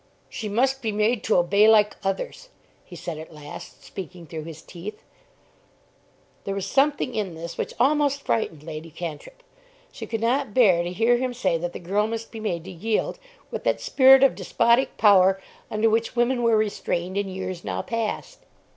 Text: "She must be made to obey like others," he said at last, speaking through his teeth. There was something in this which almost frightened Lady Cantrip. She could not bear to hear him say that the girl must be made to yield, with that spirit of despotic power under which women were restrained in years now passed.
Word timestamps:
"She 0.29 0.49
must 0.49 0.81
be 0.81 0.91
made 0.91 1.21
to 1.25 1.37
obey 1.37 1.67
like 1.67 1.95
others," 2.03 2.49
he 2.83 2.95
said 2.95 3.19
at 3.19 3.31
last, 3.31 3.83
speaking 3.83 4.25
through 4.25 4.45
his 4.45 4.63
teeth. 4.63 5.03
There 6.43 6.55
was 6.55 6.65
something 6.65 7.13
in 7.13 7.35
this 7.35 7.55
which 7.55 7.75
almost 7.79 8.23
frightened 8.23 8.63
Lady 8.63 8.89
Cantrip. 8.89 9.43
She 9.91 10.07
could 10.07 10.19
not 10.21 10.55
bear 10.55 10.81
to 10.81 10.91
hear 10.91 11.17
him 11.17 11.35
say 11.35 11.55
that 11.59 11.73
the 11.73 11.77
girl 11.79 12.07
must 12.07 12.31
be 12.31 12.39
made 12.39 12.63
to 12.63 12.71
yield, 12.71 13.19
with 13.51 13.63
that 13.65 13.79
spirit 13.79 14.23
of 14.23 14.33
despotic 14.33 14.97
power 14.97 15.39
under 15.69 15.87
which 15.87 16.15
women 16.15 16.41
were 16.41 16.57
restrained 16.57 17.15
in 17.15 17.29
years 17.29 17.63
now 17.63 17.83
passed. 17.83 18.39